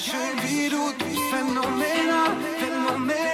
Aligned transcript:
schön 0.00 0.42
wie 0.42 0.68
du, 0.68 0.92
du 0.98 1.04
bist 3.04 3.33